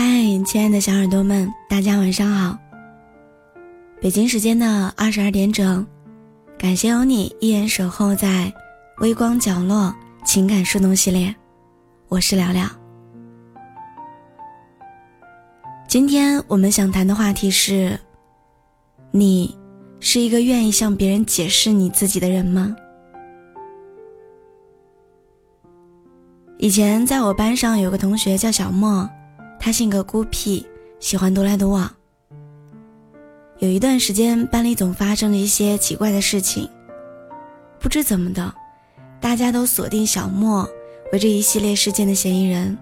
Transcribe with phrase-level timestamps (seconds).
[0.00, 0.04] 嗨，
[0.44, 2.56] 亲爱的小耳朵们，大家晚上好。
[4.00, 5.84] 北京时间的二十二点整，
[6.56, 8.52] 感谢有你依然守候在
[8.98, 9.92] 微光角落
[10.24, 11.34] 情感树洞系列，
[12.06, 12.64] 我是聊聊。
[15.88, 17.98] 今天我们想谈的话题是：
[19.10, 19.58] 你
[19.98, 22.76] 是一个愿意向别人解释你自己的人吗？
[26.56, 29.10] 以前在我班上有个同学叫小莫。
[29.60, 30.64] 他性格孤僻，
[31.00, 31.90] 喜欢独来独往。
[33.58, 36.68] 有一段时间，班里总发生了一些奇怪的事情。
[37.80, 38.54] 不知怎么的，
[39.20, 40.68] 大家都锁定小莫
[41.12, 42.78] 为这一系列事件的嫌疑人。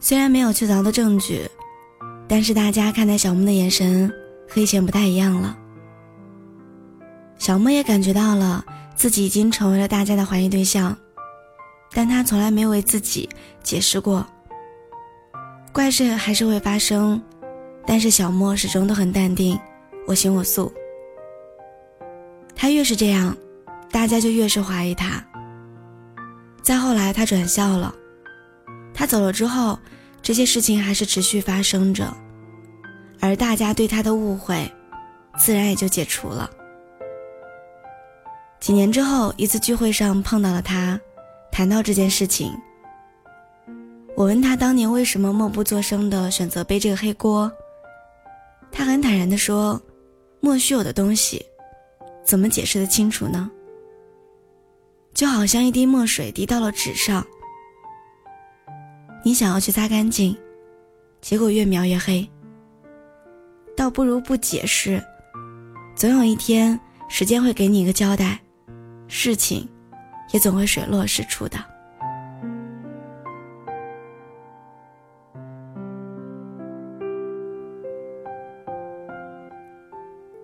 [0.00, 1.42] 虽然没有确凿的证据，
[2.26, 4.10] 但是大家看待小莫的眼神
[4.48, 5.56] 和以前不太一样了。
[7.36, 8.64] 小莫也感觉到了。
[8.98, 10.94] 自己已经成为了大家的怀疑对象，
[11.92, 13.28] 但他从来没有为自己
[13.62, 14.26] 解释过。
[15.72, 17.22] 怪事还是会发生，
[17.86, 19.56] 但是小莫始终都很淡定，
[20.04, 20.72] 我行我素。
[22.56, 23.36] 他越是这样，
[23.92, 25.24] 大家就越是怀疑他。
[26.60, 27.94] 再后来，他转校了，
[28.92, 29.78] 他走了之后，
[30.20, 32.12] 这些事情还是持续发生着，
[33.20, 34.68] 而大家对他的误会，
[35.38, 36.50] 自然也就解除了。
[38.60, 41.00] 几年之后，一次聚会上碰到了他，
[41.50, 42.52] 谈到这件事情。
[44.16, 47.50] 我问他当年为什么默不作声的选择背这个黑锅，
[48.72, 49.80] 他很坦然的说
[50.40, 51.40] ：“莫须有的东西，
[52.24, 53.48] 怎么解释的清楚呢？
[55.14, 57.24] 就好像一滴墨水滴到了纸上，
[59.24, 60.36] 你想要去擦干净，
[61.20, 62.28] 结果越描越黑。
[63.76, 65.00] 倒不如不解释，
[65.94, 68.40] 总有一天时间会给你一个交代。”
[69.08, 69.66] 事情，
[70.32, 71.58] 也总会水落石出的。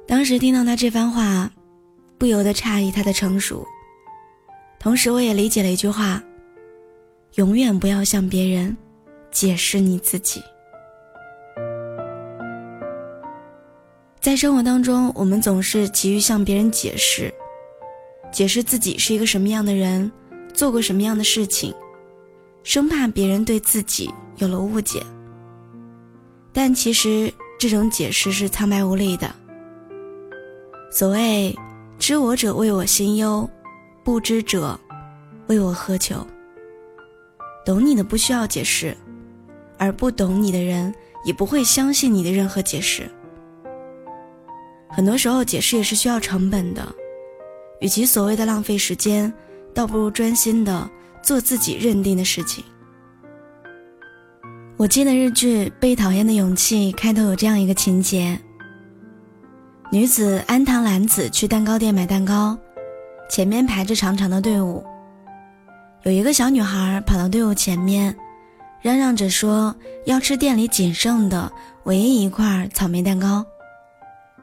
[0.07, 1.51] 当时听到他这番话，
[2.19, 3.67] 不由得诧异他的成熟，
[4.79, 6.23] 同时我也理解了一句话：
[7.35, 8.75] 永远不要向别人
[9.31, 10.43] 解释你自己。
[14.21, 17.33] 在生活当中，我们总是急于向别人解释。
[18.35, 20.11] 解释自己是一个什么样的人，
[20.53, 21.73] 做过什么样的事情，
[22.65, 25.01] 生怕别人对自己有了误解。
[26.53, 29.33] 但其实这种解释是苍白无力的。
[30.91, 31.57] 所谓
[31.97, 33.49] “知我者为我心忧，
[34.03, 34.77] 不知者
[35.47, 36.27] 为我何求”。
[37.65, 38.97] 懂你的不需要解释，
[39.79, 40.93] 而不懂你的人
[41.25, 43.09] 也不会相信你的任何解释。
[44.91, 46.93] 很多时候，解释也是需要成本的。
[47.81, 49.33] 与其所谓的浪费时间，
[49.75, 50.89] 倒不如专心的
[51.23, 52.65] 做自己认定的事情。
[54.77, 58.39] 我记得日剧《被讨厌的勇气》开头有这样一个情节：
[59.93, 62.59] 女子安堂兰子去蛋糕店买蛋糕，
[63.31, 64.85] 前面排着长长的队伍，
[66.03, 68.17] 有一个小女孩跑到队伍前面，
[68.83, 69.75] 嚷嚷着说
[70.07, 71.51] 要吃店里仅剩的
[71.85, 73.45] 唯一一块草莓蛋糕。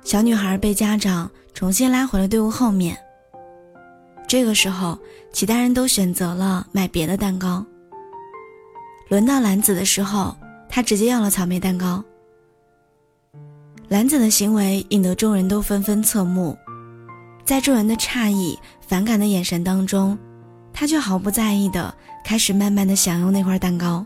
[0.03, 2.97] 小女孩被家长重新拉回了队伍后面。
[4.31, 4.97] 这个时候，
[5.33, 7.65] 其他人都选择了买别的蛋糕。
[9.09, 10.33] 轮到兰子的时候，
[10.69, 12.01] 他直接要了草莓蛋糕。
[13.89, 16.57] 兰子的行为引得众人都纷纷侧目，
[17.43, 20.17] 在众人的诧异、反感的眼神当中，
[20.71, 21.93] 他却毫不在意的
[22.23, 24.05] 开始慢慢的享用那块蛋糕。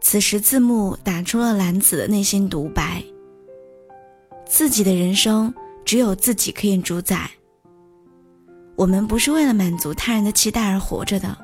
[0.00, 3.02] 此时，字幕打出了兰子的内心独白：
[4.46, 5.52] 自己的人生
[5.84, 7.28] 只有自己可以主宰。
[8.74, 11.36] 我们不是为了满足他人的期待而活着的，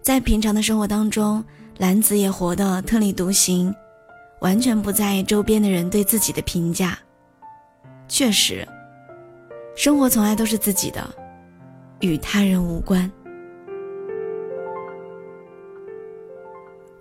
[0.00, 1.44] 在平常的生活当中，
[1.78, 3.74] 兰子也活得特立独行，
[4.40, 6.98] 完全不在意周边的人对自己的评价。
[8.06, 8.66] 确实，
[9.76, 11.06] 生活从来都是自己的，
[12.00, 13.10] 与他人无关。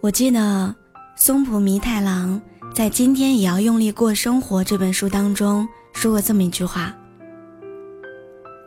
[0.02, 0.76] 我记得
[1.16, 2.42] 松浦弥太郎
[2.74, 6.94] 在《今天也要用力过生活》这本书当中说过这么一句话。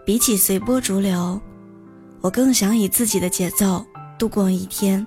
[0.04, 1.40] 比起随波逐流，
[2.20, 3.84] 我更想以自己的节奏
[4.18, 5.06] 度过一天。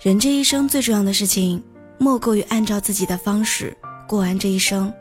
[0.00, 1.62] 人这一生最重要的事情，
[1.98, 3.76] 莫过于按照自己的方式
[4.08, 4.92] 过完这一生。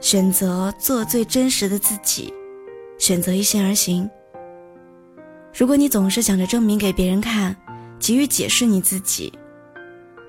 [0.00, 2.34] 选择做最真实的自己，
[2.98, 4.08] 选择一心而行。
[5.56, 7.56] 如果你总是想着证明给别人看，
[7.98, 9.32] 急于解释你自己，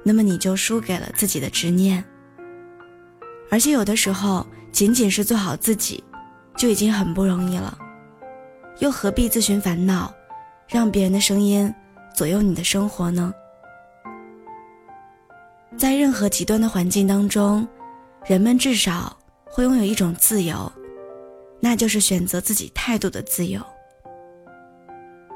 [0.03, 2.01] 那么你就输给了自己的执念。
[3.49, 6.01] 而且有的时候，仅仅是做好自己。
[6.57, 7.77] 就已经很不容易了，
[8.79, 10.13] 又何必自寻烦恼，
[10.67, 11.73] 让别人的声音
[12.13, 13.33] 左右你的生活呢？
[15.77, 17.65] 在任何极端的环境当中，
[18.25, 19.15] 人们至少
[19.45, 20.71] 会拥有一种自由，
[21.59, 23.61] 那就是选择自己态度的自由。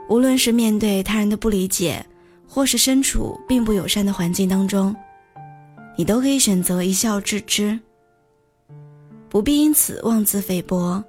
[0.09, 2.03] 无论是面对他人的不理解，
[2.47, 4.95] 或是身处并不友善的环境当中，
[5.95, 7.79] 你都可以选择一笑置之，
[9.29, 11.01] 不必因此妄自菲薄，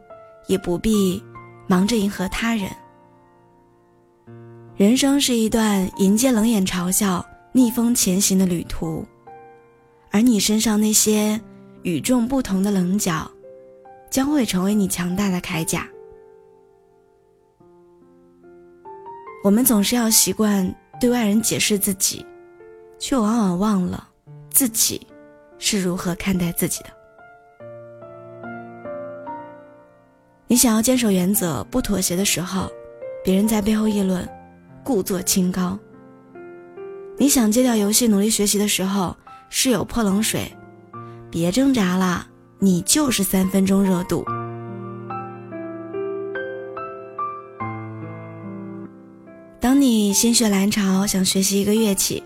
[0.46, 1.22] 也不必
[1.66, 2.70] 忙着迎合他人。
[4.76, 9.04] 人生是一段迎接冷眼嘲笑、逆风前行的旅途，
[10.10, 11.40] 而你身上那些
[11.82, 13.30] 与众不同的棱角，
[14.10, 15.86] 将会成为你强大的铠甲。
[19.44, 22.24] 我们总是要习惯对外人解释自己，
[22.98, 24.08] 却往往忘了
[24.50, 25.06] 自己
[25.58, 27.01] 是如何看待自己的。
[30.52, 32.70] 你想要坚守原则、不妥协的时候，
[33.24, 34.28] 别人在背后议论，
[34.84, 35.78] 故作清高；
[37.16, 39.16] 你想戒掉游戏、努力学习的时候，
[39.48, 40.54] 室友泼冷水，
[41.30, 42.26] 别挣扎了，
[42.58, 44.26] 你就是三分钟热度。
[49.58, 52.22] 当你心血来潮想学习一个乐器，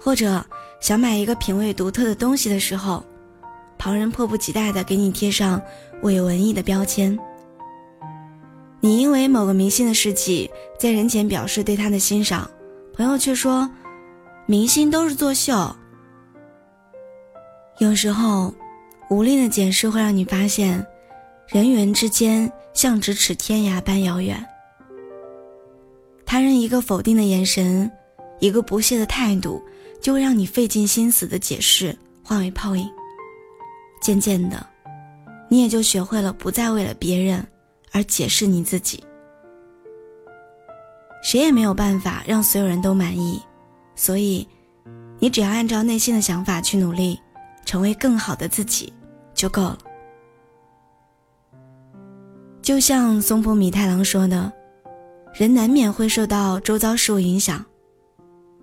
[0.00, 0.42] 或者
[0.80, 3.04] 想买一个品味独特的东西的时候，
[3.76, 5.60] 旁人迫不及待地给你贴上
[6.00, 7.18] 伪文艺的标签。
[8.80, 12.50] 你因为某个明星的事迹，在人前表示对他的欣赏，
[12.94, 13.70] 朋友却说
[14.46, 15.76] 明星都是作秀。
[17.78, 18.54] 有时候，
[19.10, 20.84] 无力的解释会让你发现，
[21.46, 24.42] 人与人之间像咫尺天涯般遥远。
[26.24, 27.90] 他人一个否定的眼神，
[28.38, 29.62] 一个不屑的态度，
[30.00, 32.88] 就会让你费尽心思的解释化为泡影。
[34.00, 34.64] 渐渐的，
[35.50, 37.46] 你也就学会了不再为了别人
[37.92, 39.02] 而解释你自己。
[41.22, 43.40] 谁也没有办法让所有人都满意，
[43.94, 44.48] 所以，
[45.18, 47.20] 你只要按照内心的想法去努力，
[47.64, 48.92] 成为更好的自己
[49.34, 49.78] 就够了。
[52.62, 54.52] 就像松浦弥太郎说的。
[55.32, 57.64] 人难免会受到周遭事物影响，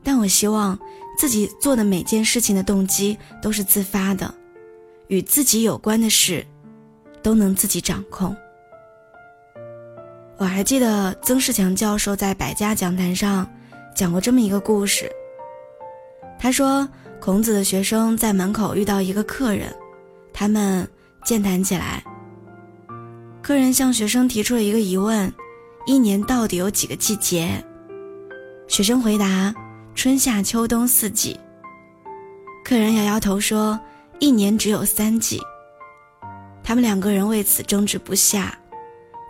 [0.04, 0.78] 但我希望
[1.18, 4.36] 自己做的每件事情的动机都是自发的，
[5.08, 6.46] 与自己有关的事
[7.24, 8.36] 都能自己掌控。
[10.38, 13.48] 我还记得曾仕强教授在百家讲坛上
[13.96, 15.12] 讲过这么一个故事。
[16.40, 16.88] 他说，
[17.20, 19.74] 孔子的学生在门口遇到一个客人，
[20.32, 20.88] 他们
[21.26, 22.04] 健谈起来。
[23.42, 25.32] 客人向学生提出了一个疑问。
[25.88, 27.64] 一年到底有几个季节？
[28.68, 29.56] 学生回答：
[29.96, 31.40] 春夏秋冬四季。
[32.66, 33.80] 客人摇摇头说：
[34.20, 35.42] 一年只有三季。
[36.62, 38.54] 他们两个人为此争执不下。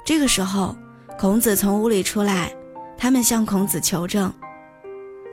[0.04, 0.76] 这个时候，
[1.20, 2.54] 孔子从屋里出来，
[2.96, 4.32] 他们向孔子求证。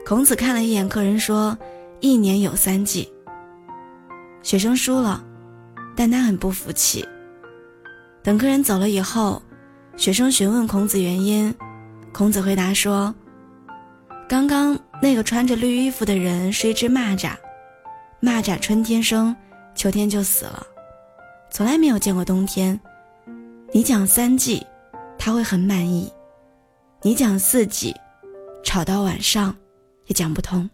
[0.03, 1.55] 孔子看了一眼客人，说：
[1.99, 3.11] 一年有三季。
[4.41, 5.23] 学生输了，
[5.95, 7.07] 但他很不服气。
[8.23, 9.41] 等客人走了以后。
[9.97, 11.55] 学生询问孔子原因，
[12.11, 13.15] 孔子回答说
[14.27, 17.31] ：“刚刚那个穿着绿衣服的人是一只蚂蚱，
[18.21, 19.33] 蚂蚱春天生，
[19.73, 20.67] 秋天就死了，
[21.49, 22.77] 从来没有见过冬天。
[23.71, 24.67] 你讲三季，
[25.25, 26.07] 他会很满意；
[27.01, 27.91] 你讲四季，
[28.63, 29.55] 吵到晚上
[30.05, 30.69] 也讲不通。”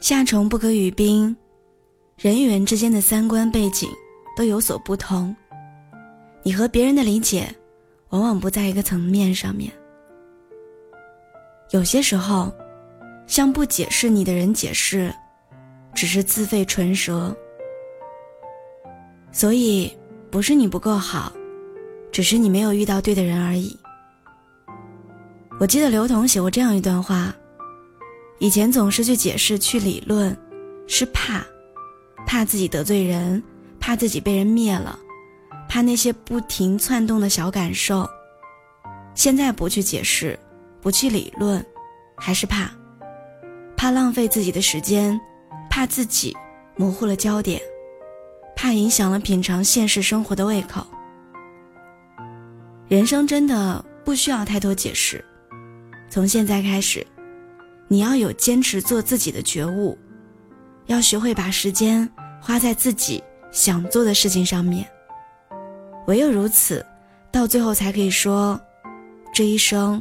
[0.00, 1.36] 夏虫不可语冰，
[2.16, 3.86] 人与人之间的三观背景
[4.34, 5.36] 都有所不同，
[6.42, 7.54] 你和别人的理解
[8.08, 9.70] 往往不在一个层面上面。
[11.70, 12.52] 有些时候，
[13.26, 15.14] 向不解释你的人解释，
[15.94, 17.34] 只是自费唇舌。
[19.30, 19.96] 所以，
[20.30, 21.32] 不是你不够好，
[22.10, 23.78] 只是你没有遇到对的人而已。
[25.60, 27.32] 我记得刘同写过这样一段话。
[28.40, 30.36] 以前总是去解释、去理论，
[30.88, 31.44] 是怕，
[32.26, 33.40] 怕自己得罪人，
[33.78, 34.98] 怕自己被人灭了，
[35.68, 38.08] 怕那些不停窜动的小感受。
[39.14, 40.36] 现在不去解释，
[40.80, 41.64] 不去理论，
[42.16, 42.70] 还是怕，
[43.76, 45.18] 怕浪费自己的时间，
[45.68, 46.36] 怕自己
[46.76, 47.60] 模糊了焦点，
[48.56, 50.86] 怕影响了品尝现实生活的胃口。
[52.88, 55.24] 人生真的不需要太多解释，
[56.08, 57.06] 从现在开始。
[57.92, 59.98] 你要有坚持做自己的觉悟，
[60.86, 62.08] 要学会把时间
[62.40, 63.20] 花在自己
[63.50, 64.88] 想做的事情上面。
[66.06, 66.86] 唯有如此，
[67.32, 68.60] 到最后才可以说，
[69.34, 70.00] 这一生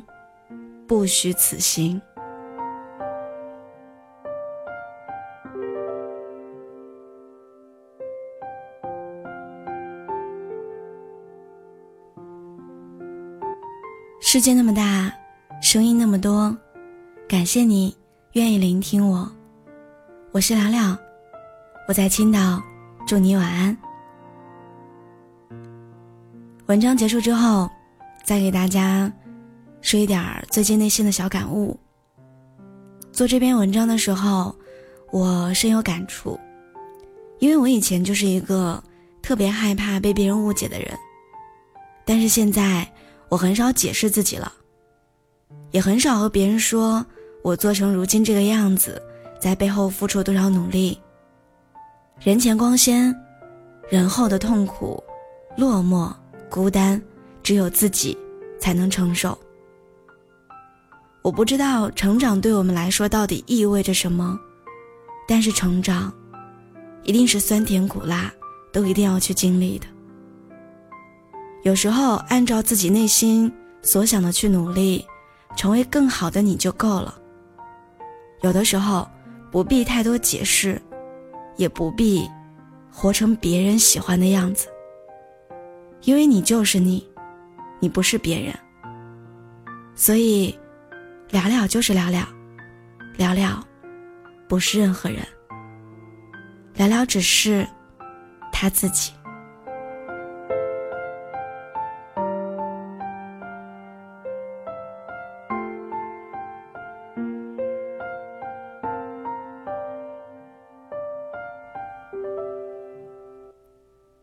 [0.90, 2.02] 不虚此行。
[14.20, 15.14] 世界那么大，
[15.62, 16.58] 声音那么多，
[17.28, 17.96] 感谢你
[18.32, 19.32] 愿意聆听我。
[20.32, 20.98] 我是聊聊，
[21.88, 22.60] 我在青岛，
[23.06, 23.78] 祝你晚安。
[26.66, 27.70] 文章结束之后，
[28.24, 29.12] 再给大家
[29.82, 31.78] 说一点最近内心的小感悟。
[33.12, 34.56] 做这篇文章的时候，
[35.12, 36.40] 我深有感触，
[37.40, 38.82] 因为我以前就是一个
[39.22, 40.98] 特别害怕被别人误解的人，
[42.06, 42.88] 但是现在
[43.30, 44.52] 我很少解释自己了，
[45.72, 47.06] 也很少和别人说
[47.42, 49.02] 我做成如今这个样子。
[49.40, 51.00] 在背后付出多少努力？
[52.20, 53.16] 人前光鲜，
[53.90, 55.02] 人后的痛苦、
[55.56, 56.14] 落寞、
[56.50, 57.02] 孤单，
[57.42, 58.18] 只有自己
[58.60, 59.40] 才能承受。
[61.22, 64.40] 我不知道成长对我们来说到底意味着什么，
[65.28, 66.14] 但是成长，
[67.04, 68.32] 一定是酸甜苦辣
[68.72, 69.86] 都一定要去经历的。
[71.64, 75.06] 有时候按照自己内心所想的去努力，
[75.56, 77.18] 成为更好的你就够了。
[78.42, 79.08] 有的时候。
[79.52, 80.80] 不必太多解释，
[81.58, 82.30] 也不必
[82.94, 84.68] 活成别人喜欢的样子，
[86.04, 87.04] 因为你就是你，
[87.80, 88.54] 你不是别人。
[89.96, 90.56] 所以，
[91.32, 92.26] 聊聊就是聊聊，
[93.18, 93.64] 聊聊
[94.48, 95.20] 不是任何人，
[96.74, 97.68] 聊聊只是
[98.52, 99.12] 他自己。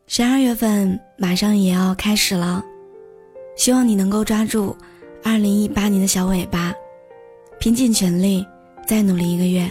[0.09, 2.65] 十二月份马上也要开始了，
[3.55, 4.77] 希望你能够抓住
[5.23, 6.73] 二零一八年的小尾巴，
[7.67, 8.47] 拼尽全力
[8.87, 9.69] 再努力一个月。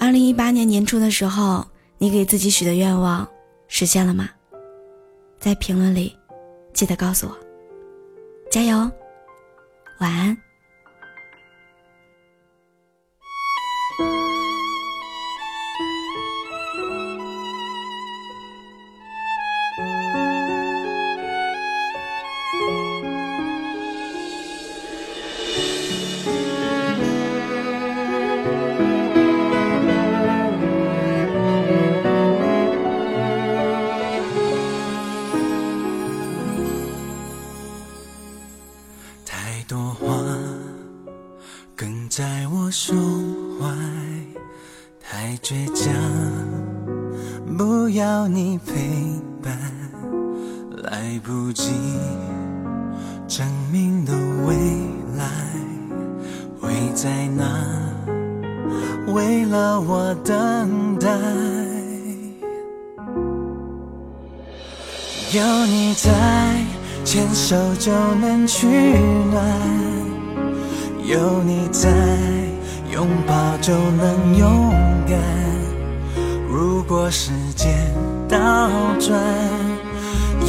[0.00, 1.66] 二零一八年年初的时候，
[1.98, 3.28] 你给自己许的愿望
[3.68, 4.30] 实现了吗？
[5.38, 6.16] 在评论里
[6.72, 7.36] 记得告诉我，
[8.50, 8.90] 加油，
[10.00, 10.34] 晚安。
[51.02, 51.72] 来不及
[53.26, 54.12] 证明的
[54.46, 54.54] 未
[55.18, 55.26] 来
[56.60, 57.44] 会在哪？
[59.08, 61.08] 为了我等待，
[65.32, 66.64] 有你在，
[67.04, 67.90] 牵手就
[68.20, 68.68] 能取
[69.32, 69.44] 暖。
[71.04, 71.90] 有你在，
[72.92, 74.70] 拥抱就能勇
[75.08, 75.18] 敢。
[76.48, 77.92] 如果时间
[78.28, 78.38] 倒
[79.00, 79.20] 转，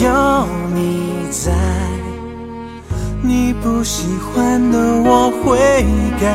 [0.01, 1.51] 有你在，
[3.21, 5.57] 你不喜欢的我会
[6.19, 6.25] 改。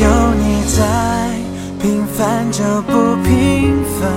[0.00, 0.76] 有你在，
[1.80, 4.10] 平凡就不平凡。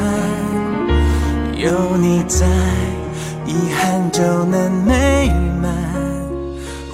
[1.55, 2.47] 有你在，
[3.45, 5.29] 遗憾就能美
[5.61, 5.71] 满。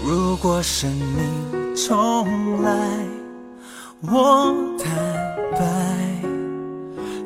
[0.05, 1.47] 如果生命。
[1.87, 2.27] 重
[2.63, 2.71] 来，
[4.01, 4.53] 我
[4.83, 4.91] 坦
[5.51, 5.59] 白，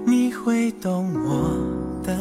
[0.05, 1.55] 你会懂我
[2.03, 2.13] 的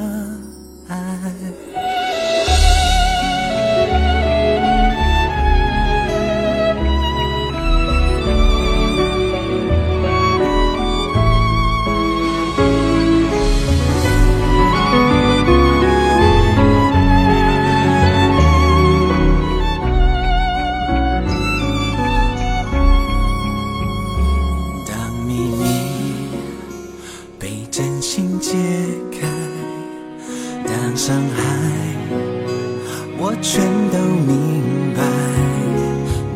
[34.00, 35.02] 都明白，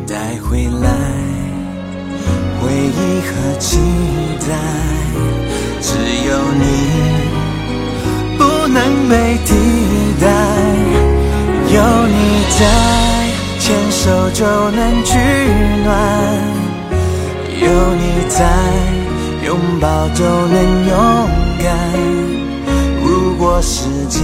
[0.07, 0.89] 带回来
[2.61, 3.79] 回忆和期
[4.41, 4.53] 待，
[5.81, 5.97] 只
[6.29, 6.31] 有
[6.61, 6.63] 你
[8.37, 9.55] 不能被替
[10.21, 10.27] 代。
[11.73, 12.15] 有你
[12.59, 12.61] 在，
[13.59, 15.17] 牵手就能取
[15.85, 15.89] 暖；
[17.63, 18.45] 有你在，
[19.47, 19.49] 拥
[19.81, 20.93] 抱就能勇
[21.63, 21.67] 敢。
[23.03, 24.21] 如果时间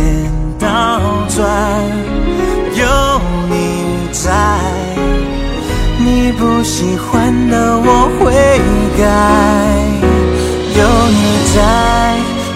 [0.59, 1.40] 倒转，
[4.25, 4.31] 在
[5.99, 6.31] 你。
[6.41, 8.33] 不喜欢的我会
[8.97, 9.03] 改。
[10.79, 11.21] 有你
[11.55, 11.59] 在，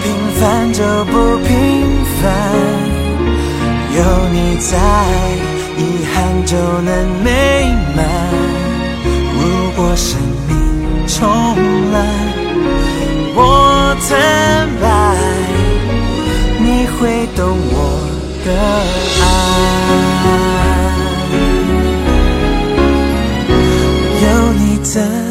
[0.01, 0.05] 平
[0.39, 1.13] 凡就不
[1.45, 1.53] 平
[2.19, 2.23] 凡；
[3.95, 3.99] 有
[4.33, 4.73] 你在，
[5.77, 5.79] 遗
[6.11, 6.89] 憾就能
[7.23, 7.29] 美
[7.95, 7.97] 满。
[9.35, 9.43] 如
[9.75, 10.51] 果生命
[11.05, 11.29] 重
[11.91, 11.95] 来，
[13.35, 14.11] 我坦
[14.81, 14.83] 白，
[16.57, 17.77] 你会懂我
[18.43, 18.47] 的
[24.95, 25.24] 有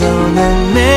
[0.00, 0.89] 就能美。